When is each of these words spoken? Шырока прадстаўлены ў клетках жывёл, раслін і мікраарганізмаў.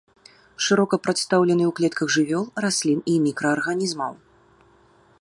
Шырока 0.67 0.97
прадстаўлены 1.07 1.63
ў 1.67 1.71
клетках 1.79 2.07
жывёл, 2.17 2.43
раслін 2.67 2.99
і 3.13 3.19
мікраарганізмаў. 3.27 4.13